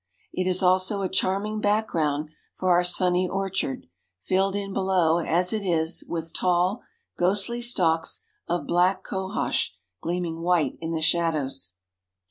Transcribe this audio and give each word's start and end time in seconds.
It 0.33 0.47
is 0.49 0.63
also 0.63 1.03
a 1.03 1.09
charming 1.09 1.59
background 1.61 2.29
for 2.55 2.69
our 2.71 2.83
sunny 2.83 3.29
orchard, 3.29 3.85
filled 4.19 4.55
in 4.55 4.73
below, 4.73 5.19
as 5.19 5.53
it 5.53 5.61
is, 5.63 6.03
with 6.09 6.33
tall, 6.33 6.81
ghostly 7.19 7.61
stalks 7.61 8.21
of 8.47 8.65
black 8.65 9.03
cohosh 9.03 9.73
gleaming 10.01 10.39
white 10.41 10.75
in 10.81 10.91
the 10.91 11.03
shadows. 11.03 11.73